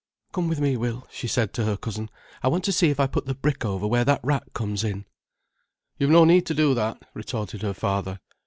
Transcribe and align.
"Come 0.33 0.47
with 0.47 0.59
me, 0.59 0.77
Will," 0.77 1.07
she 1.11 1.27
said 1.27 1.53
to 1.53 1.63
her 1.65 1.77
cousin. 1.77 2.09
"I 2.41 2.47
want 2.47 2.63
to 2.63 2.71
see 2.71 2.89
if 2.89 2.99
I 2.99 3.05
put 3.05 3.27
the 3.27 3.35
brick 3.35 3.63
over 3.63 3.85
where 3.85 4.03
that 4.03 4.19
rat 4.23 4.45
comes 4.55 4.83
in." 4.83 5.05
"You've 5.99 6.09
no 6.09 6.25
need 6.25 6.47
to 6.47 6.55
do 6.55 6.73
that," 6.73 7.07
retorted 7.13 7.61
her 7.61 7.75
father. 7.75 8.19